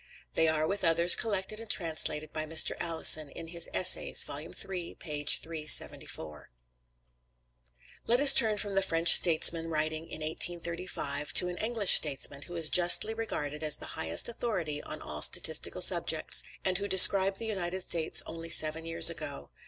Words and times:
They 0.33 0.47
are 0.47 0.65
(with 0.65 0.83
others) 0.83 1.15
collected 1.15 1.59
and 1.59 1.69
translated 1.69 2.33
by 2.33 2.47
Mr. 2.47 2.71
Alison, 2.79 3.29
in 3.29 3.49
his 3.49 3.69
"Essays," 3.71 4.23
vol. 4.23 4.39
iii. 4.39 4.95
p. 4.95 5.23
374.] 5.23 6.49
Let 8.07 8.19
us 8.19 8.33
turn 8.33 8.57
from 8.57 8.73
the 8.73 8.81
French 8.81 9.09
statesman 9.13 9.67
writing 9.67 10.05
in 10.09 10.21
1835, 10.21 11.33
to 11.33 11.49
an 11.49 11.57
English 11.59 11.93
statesman, 11.93 12.41
who 12.41 12.55
is 12.55 12.69
justly 12.69 13.13
regarded 13.13 13.61
as 13.61 13.77
the 13.77 13.85
highest 13.93 14.27
authority 14.27 14.81
on 14.81 15.03
all 15.03 15.21
statistical 15.21 15.83
subjects, 15.83 16.41
and 16.65 16.79
who 16.79 16.87
described 16.87 17.37
the 17.37 17.45
United 17.45 17.81
States 17.81 18.23
only 18.25 18.49
seven 18.49 18.87
years 18.87 19.07
ago. 19.07 19.51